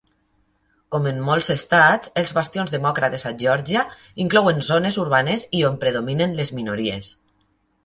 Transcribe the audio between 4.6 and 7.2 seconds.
zones urbanes i on predominen les minories.